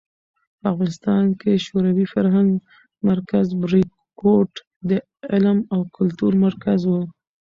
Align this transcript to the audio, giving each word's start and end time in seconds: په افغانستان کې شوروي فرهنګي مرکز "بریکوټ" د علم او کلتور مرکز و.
په 0.59 0.65
افغانستان 0.73 1.23
کې 1.39 1.63
شوروي 1.65 2.05
فرهنګي 2.13 2.57
مرکز 3.09 3.45
"بریکوټ" 3.61 4.51
د 4.89 4.91
علم 5.31 5.57
او 5.73 5.81
کلتور 5.97 6.33
مرکز 6.45 6.79
و. 6.87 6.91